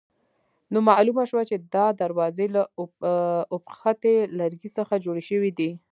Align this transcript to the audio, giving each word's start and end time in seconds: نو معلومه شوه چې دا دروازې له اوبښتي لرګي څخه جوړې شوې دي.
نو 0.71 0.79
معلومه 0.89 1.23
شوه 1.29 1.43
چې 1.49 1.55
دا 1.75 1.85
دروازې 2.01 2.45
له 2.55 2.61
اوبښتي 3.53 4.15
لرګي 4.39 4.69
څخه 4.77 4.93
جوړې 5.05 5.23
شوې 5.29 5.51
دي. 5.59 5.71